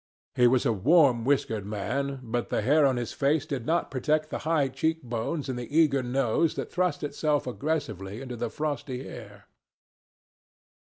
He 0.33 0.47
was 0.47 0.65
a 0.65 0.73
warm 0.73 1.25
whiskered 1.25 1.63
man, 1.63 2.21
but 2.23 2.49
the 2.49 2.63
hair 2.63 2.87
on 2.87 2.97
his 2.97 3.13
face 3.13 3.45
did 3.45 3.67
not 3.67 3.91
protect 3.91 4.31
the 4.31 4.39
high 4.39 4.67
cheek 4.67 5.03
bones 5.03 5.47
and 5.47 5.59
the 5.59 5.71
eager 5.77 6.01
nose 6.01 6.55
that 6.55 6.71
thrust 6.71 7.03
itself 7.03 7.45
aggressively 7.45 8.19
into 8.19 8.35
the 8.35 8.49
frosty 8.49 9.07
air. 9.07 9.45